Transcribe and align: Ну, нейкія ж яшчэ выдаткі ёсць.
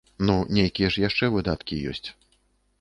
Ну, 0.29 0.35
нейкія 0.59 0.89
ж 0.95 1.05
яшчэ 1.07 1.31
выдаткі 1.37 1.81
ёсць. 1.95 2.05